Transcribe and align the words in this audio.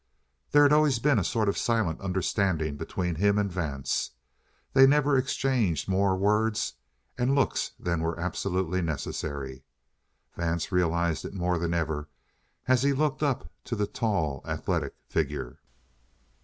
There 0.49 0.63
had 0.63 0.73
always 0.73 0.97
been 0.97 1.19
a 1.19 1.23
sort 1.23 1.47
of 1.47 1.59
silent 1.59 2.01
understanding 2.01 2.75
between 2.75 3.13
him 3.13 3.37
and 3.37 3.51
Vance. 3.51 4.09
They 4.73 4.87
never 4.87 5.15
exchanged 5.15 5.87
more 5.87 6.15
words 6.17 6.73
and 7.19 7.35
looks 7.35 7.73
than 7.79 8.01
were 8.01 8.19
absolutely 8.19 8.81
necessary. 8.81 9.63
Vance 10.35 10.71
realized 10.71 11.23
it 11.23 11.35
more 11.35 11.59
than 11.59 11.75
ever 11.75 12.09
as 12.67 12.81
he 12.81 12.93
looked 12.93 13.21
up 13.21 13.51
to 13.65 13.75
the 13.75 13.85
tall 13.85 14.41
athletic 14.43 14.95
figure. 15.05 15.59